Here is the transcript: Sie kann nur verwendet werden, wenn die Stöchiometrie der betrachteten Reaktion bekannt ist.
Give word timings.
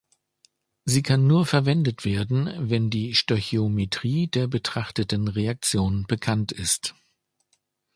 Sie 0.83 1.03
kann 1.03 1.27
nur 1.27 1.45
verwendet 1.45 2.05
werden, 2.05 2.51
wenn 2.57 2.89
die 2.89 3.13
Stöchiometrie 3.13 4.27
der 4.29 4.47
betrachteten 4.47 5.27
Reaktion 5.27 6.07
bekannt 6.07 6.51
ist. 6.51 6.95